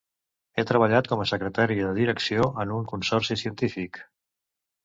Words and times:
Ha 0.59 0.63
treballat 0.69 1.09
com 1.11 1.19
a 1.25 1.27
secretària 1.33 1.89
de 1.89 1.91
direcció 1.99 2.47
en 2.65 2.73
un 2.79 2.91
consorci 2.95 3.39
científic. 3.45 4.01